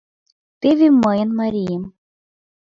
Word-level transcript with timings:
—Теве 0.61 0.87
мыйын 1.03 1.29
марием. 1.39 1.83